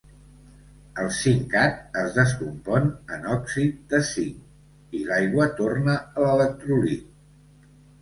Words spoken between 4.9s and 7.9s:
i l'aigua torna a l'electròlit.